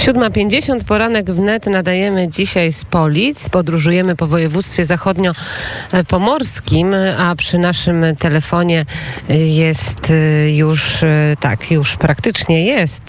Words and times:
7.50, 0.00 0.84
poranek 0.84 1.30
wnet 1.30 1.66
nadajemy 1.66 2.28
dzisiaj 2.28 2.72
z 2.72 2.84
Polic. 2.84 3.48
Podróżujemy 3.48 4.16
po 4.16 4.26
województwie 4.26 4.84
zachodnio-pomorskim, 4.84 6.94
a 7.18 7.36
przy 7.36 7.58
naszym 7.58 8.04
telefonie 8.18 8.84
jest 9.28 10.12
już, 10.56 10.96
tak, 11.40 11.70
już 11.70 11.96
praktycznie 11.96 12.64
jest 12.64 13.02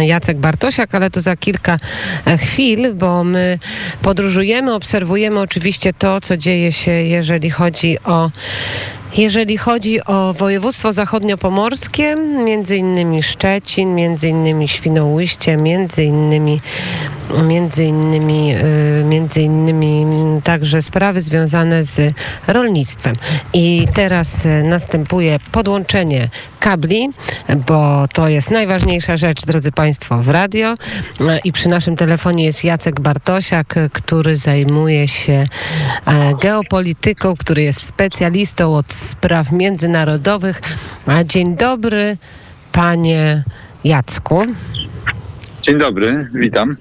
Jacek 0.00 0.38
Bartosiak, 0.38 0.94
ale 0.94 1.10
to 1.10 1.20
za 1.20 1.36
kilka 1.36 1.78
chwil, 2.38 2.94
bo 2.94 3.24
my 3.24 3.58
podróżujemy, 4.02 4.74
obserwujemy 4.74 5.40
oczywiście 5.40 5.94
to, 5.94 6.20
co 6.20 6.36
dzieje 6.36 6.72
się, 6.72 6.90
jeżeli 6.90 7.50
chodzi 7.50 7.98
o 8.04 8.30
jeżeli 9.16 9.58
chodzi 9.58 10.04
o 10.04 10.32
województwo 10.32 10.92
zachodniopomorskie, 10.92 12.16
między 12.44 12.76
innymi 12.76 13.22
Szczecin, 13.22 13.94
między 13.94 14.28
innymi 14.28 14.68
Świnoujście, 14.68 15.56
między 15.56 16.04
innymi 16.04 16.60
między 17.46 17.84
innymi, 17.84 18.54
y, 19.00 19.04
między 19.04 19.42
innymi 19.42 20.42
także 20.42 20.82
sprawy 20.82 21.20
związane 21.20 21.84
z 21.84 22.14
rolnictwem. 22.46 23.14
I 23.52 23.88
teraz 23.94 24.46
y, 24.46 24.62
następuje 24.62 25.38
podłączenie 25.52 26.28
kabli, 26.60 27.10
bo 27.66 28.08
to 28.12 28.28
jest 28.28 28.50
najważniejsza 28.50 29.16
rzecz, 29.16 29.44
drodzy 29.44 29.72
Państwo, 29.72 30.18
w 30.18 30.28
radio. 30.28 30.74
I 31.44 31.52
przy 31.52 31.68
naszym 31.68 31.96
telefonie 31.96 32.44
jest 32.44 32.64
Jacek 32.64 33.00
Bartosiak, 33.00 33.74
który 33.92 34.36
zajmuje 34.36 35.08
się 35.08 35.46
geopolityką, 36.42 37.36
który 37.36 37.62
jest 37.62 37.86
specjalistą 37.86 38.76
od 38.76 38.94
spraw 39.02 39.52
międzynarodowych. 39.52 40.60
Dzień 41.24 41.56
dobry, 41.56 42.16
panie 42.72 43.44
Jacku. 43.84 44.46
Dzień 45.62 45.78
dobry, 45.78 46.30
witam. 46.34 46.76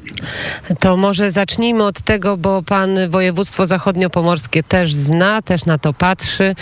To 0.79 0.97
może 0.97 1.31
zacznijmy 1.31 1.83
od 1.83 2.01
tego, 2.01 2.37
bo 2.37 2.63
pan 2.63 3.09
województwo 3.09 3.67
zachodniopomorskie 3.67 4.63
też 4.63 4.93
zna, 4.93 5.41
też 5.41 5.65
na 5.65 5.77
to 5.77 5.93
patrzy. 5.93 6.55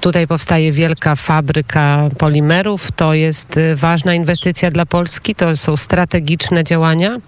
Tutaj 0.00 0.26
powstaje 0.26 0.72
wielka 0.72 1.16
fabryka 1.16 2.08
polimerów. 2.18 2.92
To 2.92 3.14
jest 3.14 3.56
y, 3.56 3.76
ważna 3.76 4.14
inwestycja 4.14 4.70
dla 4.70 4.86
Polski, 4.86 5.34
to 5.34 5.56
są 5.56 5.76
strategiczne 5.76 6.64
działania. 6.64 7.20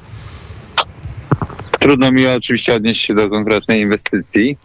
Trudno 1.81 2.13
mi 2.13 2.27
oczywiście 2.27 2.75
odnieść 2.75 3.07
się 3.07 3.15
do 3.15 3.29
konkretnej 3.29 3.81
inwestycji. 3.81 4.57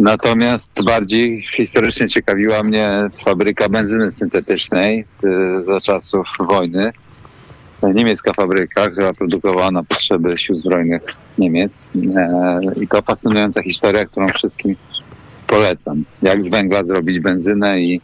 Natomiast 0.00 0.84
bardziej 0.84 1.42
historycznie 1.42 2.08
ciekawiła 2.08 2.62
mnie 2.62 3.08
fabryka 3.24 3.68
benzyny 3.68 4.12
syntetycznej 4.12 5.04
y, 5.24 5.64
za 5.64 5.80
czasów 5.80 6.28
wojny 6.38 6.92
niemiecka 7.90 8.32
fabryka, 8.32 8.90
która 8.90 9.12
produkowała 9.12 9.70
na 9.70 9.82
potrzeby 9.82 10.38
sił 10.38 10.54
zbrojnych 10.54 11.02
Niemiec. 11.38 11.90
E, 12.16 12.60
I 12.76 12.88
to 12.88 13.02
fascynująca 13.02 13.62
historia, 13.62 14.04
którą 14.04 14.28
wszystkim 14.28 14.76
polecam. 15.46 16.04
Jak 16.22 16.44
z 16.44 16.48
węgla 16.48 16.84
zrobić 16.84 17.20
benzynę 17.20 17.80
i 17.80 18.00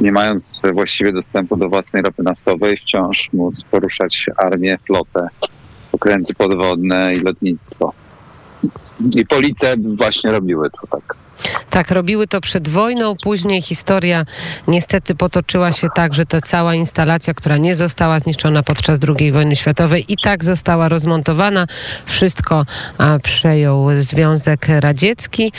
nie 0.00 0.12
mając 0.12 0.60
właściwie 0.72 1.12
dostępu 1.12 1.56
do 1.56 1.68
własnej 1.68 2.02
ropy 2.02 2.22
naftowej, 2.22 2.76
wciąż 2.76 3.32
móc 3.32 3.62
poruszać 3.62 4.26
armię, 4.36 4.78
flotę, 4.86 5.28
okręty 5.92 6.34
podwodne 6.34 7.14
i 7.14 7.20
lotnictwo. 7.20 7.92
I 9.16 9.26
police 9.26 9.74
właśnie 9.96 10.32
robiły 10.32 10.70
to 10.70 10.86
tak. 10.86 11.16
Tak, 11.70 11.90
robiły 11.90 12.26
to 12.26 12.40
przed 12.40 12.68
wojną. 12.68 13.14
Później 13.22 13.62
historia 13.62 14.24
niestety 14.68 15.14
potoczyła 15.14 15.72
się 15.72 15.88
tak, 15.94 16.14
że 16.14 16.26
ta 16.26 16.40
cała 16.40 16.74
instalacja, 16.74 17.34
która 17.34 17.56
nie 17.56 17.74
została 17.74 18.20
zniszczona 18.20 18.62
podczas 18.62 18.98
II 19.18 19.32
wojny 19.32 19.56
światowej 19.56 20.04
i 20.08 20.16
tak 20.22 20.44
została 20.44 20.88
rozmontowana. 20.88 21.66
Wszystko 22.06 22.66
przejął 23.22 23.86
Związek 23.98 24.66
Radziecki. 24.68 25.52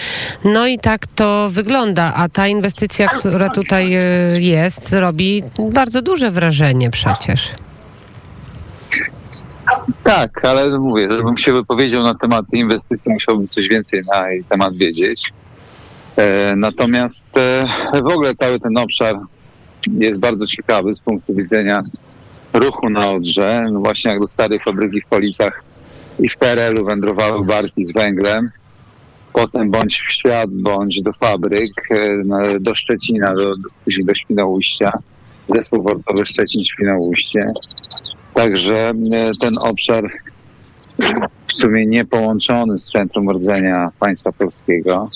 No 0.43 0.67
i 0.67 0.79
tak 0.79 1.07
to 1.07 1.49
wygląda. 1.49 2.13
A 2.15 2.29
ta 2.29 2.47
inwestycja, 2.47 3.07
która 3.07 3.49
tutaj 3.49 3.93
e, 3.93 4.01
jest, 4.39 4.93
robi 4.93 5.43
bardzo 5.73 6.01
duże 6.01 6.31
wrażenie 6.31 6.89
przecież. 6.89 7.51
Tak, 10.03 10.45
ale 10.45 10.79
mówię, 10.79 11.07
żebym 11.11 11.37
się 11.37 11.53
wypowiedział 11.53 12.03
na 12.03 12.13
temat 12.13 12.45
inwestycji, 12.53 13.11
musiałbym 13.11 13.47
coś 13.47 13.69
więcej 13.69 14.01
na 14.13 14.29
jej 14.29 14.43
temat 14.43 14.75
wiedzieć. 14.75 15.33
E, 16.15 16.55
natomiast 16.55 17.25
e, 17.37 17.63
w 18.03 18.11
ogóle 18.11 18.35
cały 18.35 18.59
ten 18.59 18.77
obszar 18.77 19.19
jest 19.87 20.19
bardzo 20.19 20.47
ciekawy 20.47 20.93
z 20.93 21.01
punktu 21.01 21.35
widzenia 21.35 21.83
ruchu 22.53 22.89
na 22.89 23.11
Odrze. 23.11 23.67
No 23.71 23.79
właśnie 23.79 24.11
jak 24.11 24.19
do 24.19 24.27
starej 24.27 24.59
fabryki 24.59 25.01
w 25.01 25.05
Policach 25.05 25.63
i 26.19 26.29
w 26.29 26.37
PRL-u 26.37 26.85
wędrowały 26.85 27.45
barki 27.45 27.85
z 27.85 27.93
węglem, 27.93 28.51
potem 29.33 29.71
bądź 29.71 30.01
w 30.01 30.11
świat, 30.11 30.49
bądź 30.51 31.01
do 31.01 31.13
fabryk, 31.13 31.91
e, 31.91 32.59
do 32.59 32.75
Szczecina, 32.75 33.33
do, 33.33 33.45
do, 33.45 34.03
do 34.03 34.13
Świnoujścia, 34.13 34.91
zespół 35.49 35.83
portowy 35.83 36.21
Szczecin-Świnoujście. 36.25 37.51
Także 38.33 38.93
ten 39.41 39.57
obszar 39.57 40.09
w 41.45 41.53
sumie 41.53 41.85
nie 41.85 42.05
połączony 42.05 42.77
z 42.77 42.85
centrum 42.85 43.29
rdzenia 43.29 43.89
państwa 43.99 44.31
polskiego, 44.31 45.09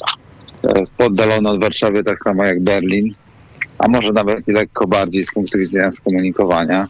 oddalony 0.97 1.49
od 1.49 1.61
Warszawy 1.61 2.03
tak 2.03 2.19
samo 2.19 2.45
jak 2.45 2.63
Berlin, 2.63 3.13
a 3.77 3.87
może 3.87 4.13
nawet 4.13 4.47
i 4.47 4.51
lekko 4.51 4.87
bardziej 4.87 5.23
z 5.23 5.33
punktu 5.33 5.59
widzenia 5.59 5.91
skomunikowania. 5.91 6.85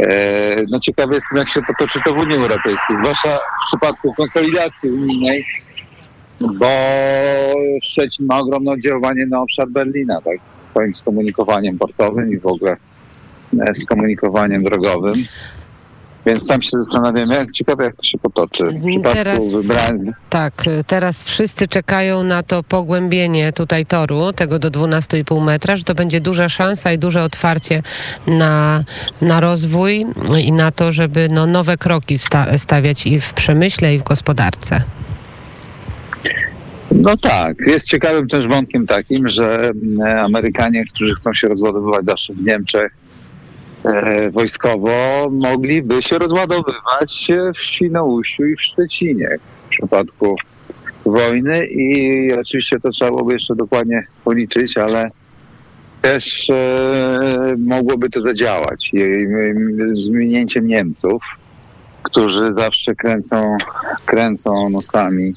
E, 0.00 0.56
no 0.68 0.80
ciekawy 0.80 1.14
jestem, 1.14 1.38
jak 1.38 1.48
się 1.48 1.60
potoczy 1.62 2.00
to 2.04 2.14
w 2.14 2.18
Unii 2.18 2.36
Europejskiej, 2.36 2.96
zwłaszcza 2.96 3.28
w 3.28 3.66
przypadku 3.68 4.14
konsolidacji 4.14 4.90
unijnej, 4.90 5.44
bo 6.40 6.66
Szczecin 7.82 8.26
ma 8.26 8.38
ogromne 8.38 8.70
oddziaływanie 8.70 9.26
na 9.26 9.40
obszar 9.40 9.68
Berlina, 9.68 10.20
tak, 10.20 10.38
swoim 10.70 10.94
skomunikowaniem 10.94 11.78
portowym 11.78 12.32
i 12.32 12.38
w 12.38 12.46
ogóle 12.46 12.76
e, 13.58 13.74
skomunikowaniem 13.74 14.64
drogowym. 14.64 15.24
Więc 16.26 16.46
sam 16.46 16.62
się 16.62 16.70
zastanawiam, 16.70 17.30
jak 17.30 17.50
ciekawe, 17.50 17.84
jak 17.84 17.96
to 17.96 18.04
się 18.04 18.18
potoczy. 18.18 18.64
W 18.64 19.12
teraz, 19.12 19.44
Tak, 20.30 20.64
teraz 20.86 21.22
wszyscy 21.22 21.68
czekają 21.68 22.22
na 22.22 22.42
to 22.42 22.62
pogłębienie 22.62 23.52
tutaj 23.52 23.86
toru, 23.86 24.32
tego 24.32 24.58
do 24.58 24.70
12,5 24.70 25.44
metra, 25.44 25.76
że 25.76 25.84
to 25.84 25.94
będzie 25.94 26.20
duża 26.20 26.48
szansa 26.48 26.92
i 26.92 26.98
duże 26.98 27.22
otwarcie 27.22 27.82
na, 28.26 28.84
na 29.22 29.40
rozwój 29.40 30.04
i 30.44 30.52
na 30.52 30.70
to, 30.70 30.92
żeby 30.92 31.28
no, 31.30 31.46
nowe 31.46 31.76
kroki 31.76 32.18
stawiać 32.56 33.06
i 33.06 33.20
w 33.20 33.32
przemyśle, 33.32 33.94
i 33.94 33.98
w 33.98 34.02
gospodarce. 34.02 34.82
No 36.90 37.16
tak, 37.16 37.56
jest 37.66 37.86
ciekawym 37.86 38.28
też 38.28 38.48
wątkiem 38.48 38.86
takim, 38.86 39.28
że 39.28 39.70
Amerykanie, 40.18 40.84
którzy 40.86 41.14
chcą 41.14 41.34
się 41.34 41.48
rozładowywać 41.48 42.04
zawsze 42.04 42.32
w 42.32 42.42
Niemczech, 42.44 42.92
E, 42.92 43.09
wojskowo 44.30 45.28
mogliby 45.30 46.02
się 46.02 46.18
rozładowywać 46.18 47.28
w 47.56 47.62
Świnoujściu 47.62 48.46
i 48.46 48.56
w 48.56 48.62
Szczecinie 48.62 49.38
w 49.66 49.68
przypadku 49.68 50.36
wojny 51.06 51.66
i 51.66 52.32
oczywiście 52.32 52.80
to 52.80 52.90
trzeba 52.90 53.10
byłoby 53.10 53.32
jeszcze 53.32 53.56
dokładnie 53.56 54.06
policzyć, 54.24 54.78
ale 54.78 55.10
też 56.02 56.50
e, 56.50 57.54
mogłoby 57.58 58.10
to 58.10 58.22
zadziałać. 58.22 58.92
Z 60.02 60.08
minięciem 60.08 60.66
Niemców, 60.66 61.22
którzy 62.02 62.52
zawsze 62.52 62.94
kręcą, 62.94 63.56
kręcą 64.06 64.70
nosami 64.70 65.34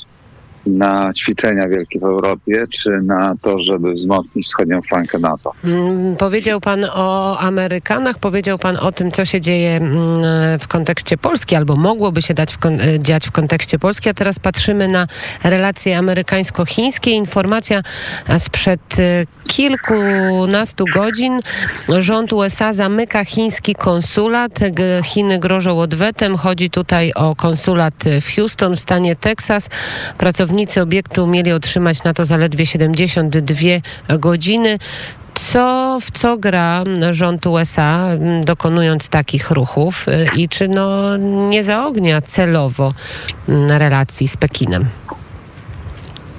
na 0.67 1.13
ćwiczenia 1.13 1.67
wielkie 1.67 1.99
w 1.99 2.03
Europie, 2.03 2.65
czy 2.69 2.89
na 2.89 3.35
to, 3.41 3.59
żeby 3.59 3.93
wzmocnić 3.93 4.47
wschodnią 4.47 4.81
flankę 4.81 5.19
NATO? 5.19 5.51
Mm, 5.63 6.15
powiedział 6.15 6.61
Pan 6.61 6.85
o 6.93 7.39
Amerykanach, 7.39 8.19
powiedział 8.19 8.57
Pan 8.57 8.77
o 8.77 8.91
tym, 8.91 9.11
co 9.11 9.25
się 9.25 9.41
dzieje 9.41 9.75
mm, 9.75 10.59
w 10.59 10.67
kontekście 10.67 11.17
Polski, 11.17 11.55
albo 11.55 11.75
mogłoby 11.75 12.21
się 12.21 12.33
dać 12.33 12.53
w 12.53 12.57
dziać 12.99 13.27
w 13.27 13.31
kontekście 13.31 13.79
Polski, 13.79 14.09
a 14.09 14.13
teraz 14.13 14.39
patrzymy 14.39 14.87
na 14.87 15.07
relacje 15.43 15.97
amerykańsko-chińskie. 15.97 17.11
Informacja 17.11 17.81
sprzed 18.39 18.99
y, 18.99 19.25
kilkunastu 19.47 20.85
godzin. 20.93 21.39
Rząd 21.99 22.33
USA 22.33 22.73
zamyka 22.73 23.25
chiński 23.25 23.75
konsulat. 23.75 24.59
Chiny 25.03 25.39
grożą 25.39 25.79
odwetem. 25.79 26.37
Chodzi 26.37 26.69
tutaj 26.69 27.11
o 27.15 27.35
konsulat 27.35 27.93
w 28.21 28.35
Houston 28.35 28.75
w 28.75 28.79
stanie 28.79 29.15
Teksas. 29.15 29.69
Pracownicy 30.17 30.52
pracownicy 30.53 30.81
obiektu 30.81 31.27
mieli 31.27 31.51
otrzymać 31.51 32.03
na 32.03 32.13
to 32.13 32.25
zaledwie 32.25 32.65
72 32.65 34.17
godziny. 34.19 34.79
Co, 35.33 35.97
w 36.01 36.11
co 36.11 36.37
gra 36.37 36.83
rząd 37.11 37.47
USA, 37.47 38.09
dokonując 38.43 39.09
takich 39.09 39.51
ruchów 39.51 40.05
i 40.35 40.49
czy 40.49 40.67
no, 40.67 41.17
nie 41.49 41.63
zaognia 41.63 42.21
celowo 42.21 42.93
relacji 43.77 44.27
z 44.27 44.37
Pekinem? 44.37 44.85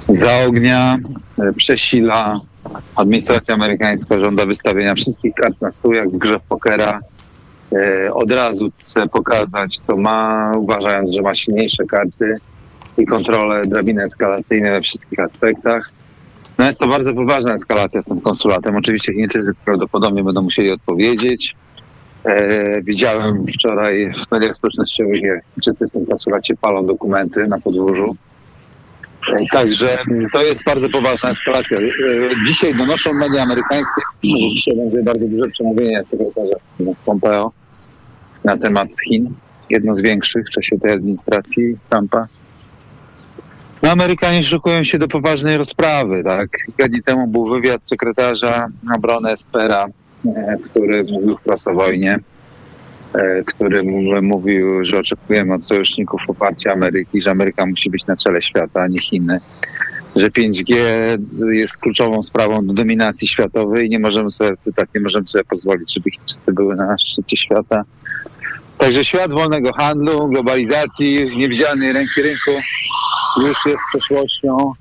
Zaognia, 0.08 0.96
e, 1.38 1.52
przesila. 1.52 2.40
Administracja 2.96 3.54
amerykańska 3.54 4.18
żąda 4.18 4.46
wystawienia 4.46 4.94
wszystkich 4.94 5.34
kart 5.34 5.60
na 5.60 5.72
stół, 5.72 5.92
jak 5.92 6.08
w 6.08 6.18
grze 6.18 6.40
pokera. 6.48 7.00
e, 7.72 8.14
od 8.14 8.32
razu 8.32 8.70
chce 8.78 9.08
pokazać, 9.08 9.78
co 9.78 9.96
ma, 9.96 10.52
uważając, 10.56 11.14
że 11.14 11.22
ma 11.22 11.34
silniejsze 11.34 11.84
karty 11.84 12.36
i 12.98 13.06
kontrolę 13.06 13.66
drabiny 13.66 14.02
eskalacyjnej 14.02 14.70
we 14.70 14.80
wszystkich 14.80 15.20
aspektach. 15.20 15.90
No 16.58 16.64
jest 16.64 16.80
to 16.80 16.88
bardzo 16.88 17.14
poważna 17.14 17.52
eskalacja 17.52 18.02
z 18.02 18.04
tym 18.04 18.20
konsulatem. 18.20 18.76
Oczywiście 18.76 19.12
Chińczycy 19.12 19.52
prawdopodobnie 19.64 20.24
będą 20.24 20.42
musieli 20.42 20.70
odpowiedzieć. 20.70 21.54
E, 22.24 22.82
widziałem 22.82 23.46
wczoraj 23.46 24.12
w 24.12 24.32
mediach 24.32 24.54
społecznościowych, 24.56 25.22
jak 25.22 25.44
Chińczycy 25.54 25.86
w 25.86 25.90
tym 25.90 26.06
konsulacie 26.06 26.56
palą 26.56 26.86
dokumenty 26.86 27.46
na 27.46 27.60
podwórzu. 27.60 28.16
E, 29.32 29.46
także 29.52 29.96
to 30.32 30.42
jest 30.42 30.64
bardzo 30.64 30.88
poważna 30.88 31.30
eskalacja. 31.30 31.78
E, 31.78 31.90
dzisiaj 32.46 32.74
donoszą 32.74 33.12
media 33.12 33.42
amerykańskie, 33.42 34.00
że 34.24 34.48
dzisiaj 34.54 34.76
będzie 34.76 35.02
bardzo 35.02 35.28
duże 35.28 35.50
przemówienie 35.50 36.02
sekretarza 36.06 36.56
Pompeo 37.04 37.52
na 38.44 38.56
temat 38.56 38.88
Chin. 39.08 39.34
Jedno 39.70 39.94
z 39.94 40.02
większych 40.02 40.46
w 40.46 40.50
czasie 40.50 40.78
tej 40.78 40.92
administracji 40.92 41.76
Trumpa. 41.90 42.26
No, 43.84 43.90
Amerykanie 43.90 44.44
szykują 44.44 44.84
się 44.84 44.98
do 44.98 45.08
poważnej 45.08 45.56
rozprawy. 45.56 46.22
Tak? 46.24 46.50
Kilka 46.66 46.88
dni 46.88 47.02
temu 47.02 47.26
był 47.26 47.46
wywiad 47.46 47.86
sekretarza 47.86 48.66
obrony 48.96 49.30
Espera, 49.30 49.84
e, 50.26 50.56
który 50.64 51.04
mówił 51.04 51.36
wprost 51.36 51.68
o 51.68 51.74
wojnie, 51.74 52.18
e, 53.14 53.42
który 53.42 53.82
mówił, 54.22 54.84
że 54.84 54.98
oczekujemy 54.98 55.54
od 55.54 55.66
sojuszników 55.66 56.20
poparcia 56.26 56.72
Ameryki, 56.72 57.22
że 57.22 57.30
Ameryka 57.30 57.66
musi 57.66 57.90
być 57.90 58.06
na 58.06 58.16
czele 58.16 58.42
świata, 58.42 58.80
a 58.80 58.86
nie 58.86 58.98
Chiny. 58.98 59.40
Że 60.16 60.30
5G 60.30 60.76
jest 61.52 61.78
kluczową 61.78 62.22
sprawą 62.22 62.66
do 62.66 62.72
dominacji 62.72 63.28
światowej 63.28 63.86
i 63.86 63.90
nie 63.90 63.98
możemy 63.98 64.30
sobie, 64.30 64.50
tak, 64.76 64.88
nie 64.94 65.00
możemy 65.00 65.28
sobie 65.28 65.44
pozwolić, 65.44 65.94
żeby 65.94 66.10
Chińczycy 66.10 66.52
były 66.52 66.76
na 66.76 66.98
szczycie 66.98 67.36
świata. 67.36 67.84
Także 68.78 69.04
świat 69.04 69.32
wolnego 69.32 69.72
handlu, 69.72 70.28
globalizacji, 70.28 71.36
niewidzialnej 71.36 71.92
ręki 71.92 72.22
rynku 72.22 72.50
już 73.42 73.66
jest 73.66 73.82
przeszłością. 73.88 74.72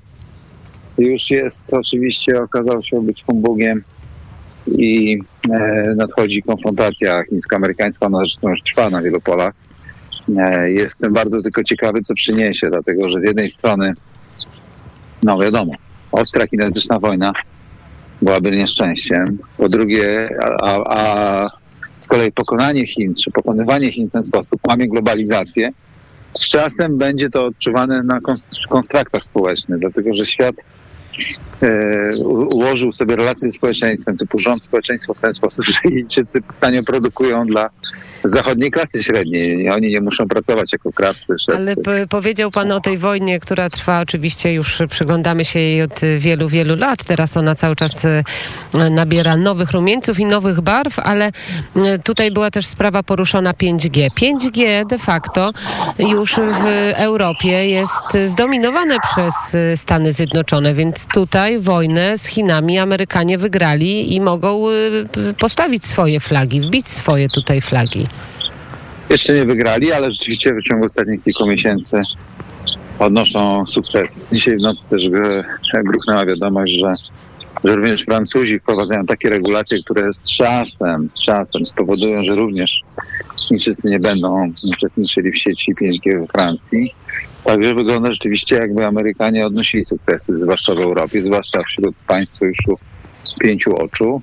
Już 0.98 1.30
jest 1.30 1.62
oczywiście, 1.72 2.42
okazał 2.42 2.82
się 2.82 2.96
być 3.06 3.24
humbugiem 3.24 3.84
i 4.66 5.18
e, 5.50 5.94
nadchodzi 5.96 6.42
konfrontacja 6.42 7.24
chińsko-amerykańska, 7.24 8.06
ona 8.06 8.18
zresztą 8.18 8.48
już 8.48 8.62
trwa 8.62 8.90
na 8.90 9.02
wielu 9.02 9.20
polach. 9.20 9.54
E, 10.38 10.70
jestem 10.70 11.12
bardzo 11.12 11.42
tylko 11.42 11.64
ciekawy, 11.64 12.00
co 12.00 12.14
przyniesie, 12.14 12.70
dlatego 12.70 13.10
że 13.10 13.20
z 13.20 13.22
jednej 13.22 13.50
strony, 13.50 13.94
no 15.22 15.38
wiadomo, 15.38 15.72
ostra 16.12 16.46
kinetyczna 16.46 16.98
wojna 16.98 17.32
byłaby 18.22 18.56
nieszczęściem. 18.56 19.38
Po 19.56 19.68
drugie, 19.68 20.28
a, 20.62 20.96
a 20.96 21.50
z 21.98 22.06
kolei 22.06 22.32
pokonanie 22.32 22.86
Chin, 22.86 23.14
czy 23.14 23.30
pokonywanie 23.30 23.92
Chin 23.92 24.08
w 24.08 24.12
ten 24.12 24.24
sposób 24.24 24.60
łamie 24.68 24.88
globalizację, 24.88 25.72
z 26.36 26.48
czasem 26.48 26.98
będzie 26.98 27.30
to 27.30 27.46
odczuwane 27.46 28.02
na 28.02 28.20
kontraktach 28.68 29.24
społecznych, 29.24 29.80
dlatego 29.80 30.14
że 30.14 30.26
świat 30.26 30.54
e, 31.62 32.24
ułożył 32.24 32.92
sobie 32.92 33.16
relacje 33.16 33.52
z 33.52 33.54
społeczeństwem, 33.54 34.16
typu 34.16 34.38
rząd 34.38 34.64
społeczeństwo 34.64 35.14
w 35.14 35.18
ten 35.18 35.34
sposób, 35.34 35.64
że 35.64 35.72
Chińczycy 35.90 36.42
tanio 36.60 36.82
produkują 36.82 37.44
dla 37.44 37.70
zachodniej 38.30 38.70
klasy 38.70 39.02
średniej. 39.02 39.70
Oni 39.70 39.88
nie 39.88 40.00
muszą 40.00 40.28
pracować 40.28 40.72
jako 40.72 40.92
krawcy. 40.92 41.24
Ale 41.56 41.74
powiedział 42.08 42.50
pan 42.50 42.72
o 42.72 42.80
tej 42.80 42.98
wojnie, 42.98 43.40
która 43.40 43.68
trwa 43.68 44.00
oczywiście 44.00 44.52
już, 44.52 44.78
przyglądamy 44.90 45.44
się 45.44 45.58
jej 45.58 45.82
od 45.82 46.00
wielu, 46.18 46.48
wielu 46.48 46.76
lat. 46.76 47.04
Teraz 47.04 47.36
ona 47.36 47.54
cały 47.54 47.76
czas 47.76 48.04
e, 48.04 48.22
nabiera 48.90 49.36
nowych 49.36 49.70
rumieńców 49.70 50.20
i 50.20 50.24
nowych 50.24 50.60
barw, 50.60 50.98
ale 50.98 51.30
e, 51.76 51.98
tutaj 51.98 52.30
była 52.30 52.50
też 52.50 52.66
sprawa 52.66 53.02
poruszona 53.02 53.52
5G. 53.52 54.08
5G 54.20 54.86
de 54.86 54.98
facto 54.98 55.52
już 55.98 56.34
w 56.34 56.92
Europie 56.96 57.68
jest 57.68 58.16
zdominowane 58.26 58.96
przez 59.00 59.34
e, 59.54 59.76
Stany 59.76 60.12
Zjednoczone, 60.12 60.74
więc 60.74 61.06
tutaj 61.06 61.58
wojnę 61.58 62.18
z 62.18 62.26
Chinami 62.26 62.78
Amerykanie 62.78 63.38
wygrali 63.38 64.14
i 64.14 64.20
mogą 64.20 64.64
postawić 65.38 65.84
swoje 65.84 66.20
flagi, 66.20 66.60
wbić 66.60 66.88
swoje 66.88 67.28
tutaj 67.28 67.60
flagi. 67.60 68.06
Jeszcze 69.10 69.34
nie 69.34 69.44
wygrali, 69.44 69.92
ale 69.92 70.12
rzeczywiście 70.12 70.54
w 70.54 70.62
ciągu 70.62 70.84
ostatnich 70.84 71.24
kilku 71.24 71.46
miesięcy 71.46 72.00
odnoszą 72.98 73.66
sukces. 73.66 74.20
Dzisiaj 74.32 74.56
w 74.56 74.62
nocy 74.62 74.86
też 74.88 75.08
gruchnęła 75.84 76.26
wiadomość, 76.26 76.72
że, 76.72 76.94
że 77.64 77.76
również 77.76 78.02
Francuzi 78.02 78.58
wprowadzają 78.58 79.06
takie 79.06 79.30
regulacje, 79.30 79.82
które 79.82 80.12
z 80.12 80.28
czasem, 80.28 81.10
z 81.14 81.20
czasem 81.22 81.66
spowodują, 81.66 82.24
że 82.24 82.34
również 82.34 82.80
Chińczycy 83.48 83.88
nie 83.88 84.00
będą 84.00 84.52
uczestniczyli 84.72 85.32
w 85.32 85.38
sieci 85.38 85.72
5G 85.74 86.20
we 86.20 86.26
Francji. 86.26 86.94
Także 87.44 87.74
wygląda 87.74 88.12
rzeczywiście, 88.12 88.56
jakby 88.56 88.86
Amerykanie 88.86 89.46
odnosili 89.46 89.84
sukcesy, 89.84 90.32
zwłaszcza 90.32 90.74
w 90.74 90.78
Europie, 90.78 91.22
zwłaszcza 91.22 91.62
wśród 91.62 91.94
państw 92.06 92.38
sojuszu 92.38 92.78
pięciu 93.40 93.76
oczu. 93.76 94.22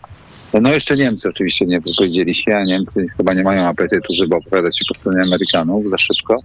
No 0.53 0.73
jeszcze 0.73 0.95
Niemcy 0.95 1.29
oczywiście 1.29 1.65
nie 1.65 1.79
wypowiedzieli 1.79 2.35
się, 2.35 2.55
a 2.55 2.61
Niemcy 2.61 3.07
chyba 3.17 3.33
nie 3.33 3.43
mają 3.43 3.67
apetytu, 3.67 4.13
żeby 4.13 4.35
opowiadać 4.35 4.79
się 4.79 4.85
po 4.87 4.93
stronie 4.93 5.21
Amerykanów 5.21 5.89
za 5.89 5.97
szybko. 5.97 6.35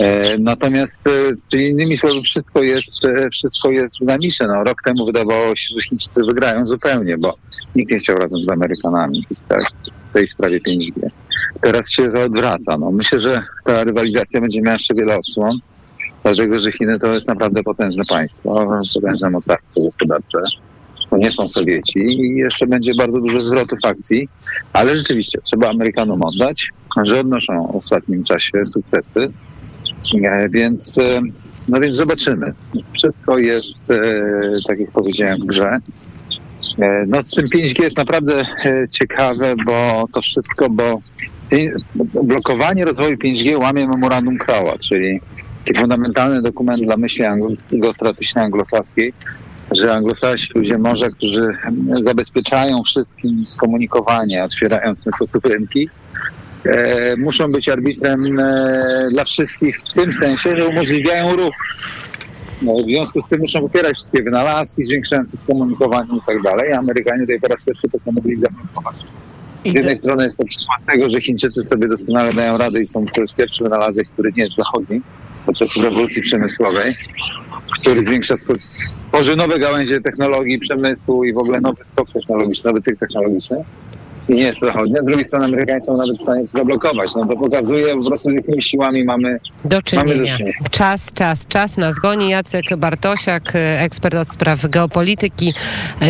E, 0.00 0.38
natomiast, 0.38 1.00
e, 1.06 1.10
czyli 1.50 1.68
innymi 1.68 1.96
słowy, 1.96 2.22
wszystko 2.22 2.62
jest, 2.62 3.04
e, 3.04 3.30
wszystko 3.30 3.70
jest 3.70 3.94
dynamiczne. 4.00 4.46
No, 4.46 4.64
rok 4.64 4.82
temu 4.82 5.06
wydawało 5.06 5.56
się, 5.56 5.74
że 5.74 5.88
Chińczycy 5.88 6.20
wygrają 6.22 6.66
zupełnie, 6.66 7.18
bo 7.18 7.34
nikt 7.74 7.92
nie 7.92 7.98
chciał 7.98 8.16
razem 8.16 8.44
z 8.44 8.50
Amerykanami 8.50 9.26
w 10.10 10.12
tej 10.12 10.28
sprawie 10.28 10.60
5G. 10.60 11.10
Teraz 11.60 11.90
się 11.90 12.08
to 12.12 12.22
odwraca. 12.22 12.78
No, 12.78 12.90
myślę, 12.90 13.20
że 13.20 13.42
ta 13.64 13.84
rywalizacja 13.84 14.40
będzie 14.40 14.60
miała 14.60 14.72
jeszcze 14.72 14.94
wiele 14.94 15.18
odsłon, 15.18 15.58
dlatego 16.22 16.60
że 16.60 16.72
Chiny 16.72 16.98
to 16.98 17.14
jest 17.14 17.26
naprawdę 17.26 17.62
potężne 17.62 18.04
państwo, 18.04 18.80
potężne 18.94 19.30
mocarstwo 19.30 19.80
gospodarcze 19.80 20.38
to 21.14 21.18
nie 21.18 21.30
są 21.30 21.48
Sowieci 21.48 21.98
i 21.98 22.36
jeszcze 22.36 22.66
będzie 22.66 22.94
bardzo 22.94 23.20
dużo 23.20 23.40
zwrotów 23.40 23.78
akcji, 23.82 24.28
ale 24.72 24.96
rzeczywiście 24.96 25.38
trzeba 25.44 25.68
Amerykanom 25.68 26.22
oddać, 26.22 26.70
że 27.02 27.20
odnoszą 27.20 27.72
w 27.72 27.76
ostatnim 27.76 28.24
czasie 28.24 28.66
sukcesy, 28.66 29.32
e, 30.24 30.48
więc, 30.48 30.98
e, 30.98 31.20
no 31.68 31.80
więc 31.80 31.96
zobaczymy. 31.96 32.52
Wszystko 32.92 33.38
jest, 33.38 33.78
e, 33.90 34.00
tak 34.68 34.80
jak 34.80 34.90
powiedziałem, 34.90 35.38
w 35.38 35.46
grze. 35.46 35.78
No 37.06 37.22
z 37.22 37.30
tym 37.30 37.48
5G 37.48 37.82
jest 37.82 37.96
naprawdę 37.96 38.42
ciekawe, 38.90 39.54
w 39.66 40.12
to 40.12 40.22
wszystko, 40.22 40.70
bo 40.70 41.00
blokowanie 42.22 42.84
rozwoju 42.84 43.16
5G 43.16 43.58
łamie 43.58 43.88
memorandum 43.88 44.38
Crowa, 44.38 44.78
czyli 44.78 45.20
taki 45.64 45.80
fundamentalny 45.80 46.42
dokument 46.42 46.82
dla 46.82 46.96
myśli 46.96 47.24
geostrategicznej 47.72 48.44
anglosaskiej, 48.44 49.12
że 49.76 49.94
anglosasi, 49.94 50.48
ludzie 50.54 50.78
morza, 50.78 51.10
którzy 51.10 51.52
zabezpieczają 52.00 52.82
wszystkim 52.82 53.46
skomunikowanie, 53.46 54.44
otwierając 54.44 55.04
ten 55.04 55.12
sposób 55.12 55.46
rynki, 55.46 55.88
e, 56.64 57.16
muszą 57.16 57.52
być 57.52 57.68
arbitrem 57.68 58.38
e, 58.38 59.08
dla 59.10 59.24
wszystkich 59.24 59.80
w 59.90 59.92
tym 59.92 60.12
sensie, 60.12 60.58
że 60.58 60.68
umożliwiają 60.68 61.36
ruch. 61.36 61.54
No, 62.62 62.74
w 62.74 62.84
związku 62.84 63.22
z 63.22 63.28
tym 63.28 63.40
muszą 63.40 63.60
popierać 63.60 63.96
wszystkie 63.96 64.22
wynalazki 64.22 64.86
zwiększające 64.86 65.36
skomunikowanie 65.36 66.16
i 66.16 66.20
tak 66.26 66.42
dalej. 66.42 66.72
Amerykanie 66.72 67.20
tutaj 67.20 67.40
po 67.40 67.48
raz 67.48 67.64
pierwszy 67.64 67.88
postanowili 67.88 68.40
zaproponować. 68.40 68.96
Z 69.66 69.74
jednej 69.74 69.96
strony 69.96 70.24
jest 70.24 70.36
to 70.36 70.44
przykład 70.44 70.78
tego, 70.92 71.10
że 71.10 71.20
Chińczycy 71.20 71.62
sobie 71.62 71.88
doskonale 71.88 72.32
dają 72.32 72.58
radę 72.58 72.80
i 72.80 72.86
są 72.86 73.06
to 73.06 73.20
jest 73.20 73.34
pierwszy 73.34 73.64
wynalazek, 73.64 74.08
który 74.12 74.32
nie 74.36 74.42
jest 74.42 74.56
zachodni, 74.56 75.02
podczas 75.46 75.76
rewolucji 75.76 76.22
przemysłowej, 76.22 76.92
który 77.80 78.04
zwiększa, 78.04 78.34
tworzy 79.08 79.36
nowe 79.36 79.58
gałęzie 79.58 80.00
technologii, 80.00 80.58
przemysłu 80.58 81.24
i 81.24 81.32
w 81.32 81.38
ogóle 81.38 81.60
nowy 81.60 81.84
skok 81.84 82.10
technologiczny, 82.10 82.70
nowy 82.70 82.80
cykl 82.80 82.98
technologiczny 82.98 83.64
nie 84.28 84.42
jest 84.42 84.60
zachodnia. 84.60 85.02
Z 85.02 85.04
drugiej 85.04 85.24
strony 85.24 85.44
Amerykanie 85.44 85.80
są 85.80 85.96
nawet 85.96 86.18
w 86.18 86.22
stanie 86.22 86.42
to 86.42 86.58
zablokować. 86.58 87.14
No 87.16 87.26
to 87.26 87.36
pokazuje 87.36 87.94
po 87.94 88.08
prostu, 88.08 88.30
z 88.30 88.34
jakimi 88.34 88.62
siłami 88.62 89.04
mamy 89.04 89.38
do 89.64 89.82
czynienia. 89.82 90.08
Mamy 90.08 90.20
do 90.20 90.36
czynienia. 90.36 90.52
Czas, 90.70 91.12
czas, 91.14 91.46
czas 91.46 91.76
nas 91.76 91.96
goni. 91.96 92.30
Jacek 92.30 92.76
Bartosiak, 92.76 93.52
ekspert 93.78 94.14
od 94.14 94.28
spraw 94.28 94.66
geopolityki, 94.68 95.54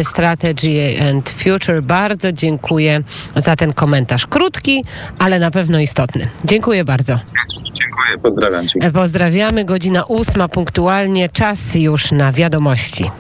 strategy 0.03 0.95
and 1.11 1.31
future. 1.31 1.83
Bardzo 1.83 2.33
dziękuję 2.33 3.03
za 3.37 3.57
ten 3.57 3.73
komentarz. 3.73 4.27
Krótki, 4.27 4.85
ale 5.19 5.39
na 5.39 5.51
pewno 5.51 5.79
istotny. 5.79 6.29
Dziękuję 6.45 6.85
bardzo. 6.85 7.19
Dziękuję, 7.73 8.19
pozdrawiam. 8.23 8.69
Cię. 8.69 8.93
Pozdrawiamy. 8.93 9.65
Godzina 9.65 10.05
ósma 10.05 10.49
punktualnie. 10.49 11.29
Czas 11.29 11.75
już 11.75 12.13
na 12.13 12.33
wiadomości. 12.33 13.11